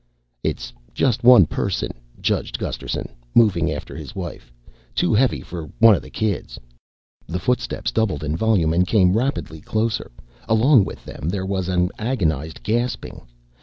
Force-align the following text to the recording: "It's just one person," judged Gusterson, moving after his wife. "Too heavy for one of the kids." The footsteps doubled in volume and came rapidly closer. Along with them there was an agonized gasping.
"It's 0.43 0.73
just 0.95 1.23
one 1.23 1.45
person," 1.45 1.91
judged 2.19 2.57
Gusterson, 2.57 3.07
moving 3.35 3.71
after 3.71 3.95
his 3.95 4.15
wife. 4.15 4.51
"Too 4.95 5.13
heavy 5.13 5.41
for 5.41 5.69
one 5.77 5.93
of 5.93 6.01
the 6.01 6.09
kids." 6.09 6.59
The 7.27 7.37
footsteps 7.37 7.91
doubled 7.91 8.23
in 8.23 8.35
volume 8.35 8.73
and 8.73 8.87
came 8.87 9.15
rapidly 9.15 9.61
closer. 9.61 10.09
Along 10.49 10.85
with 10.85 11.05
them 11.05 11.29
there 11.29 11.45
was 11.45 11.69
an 11.69 11.91
agonized 11.99 12.63
gasping. 12.63 13.21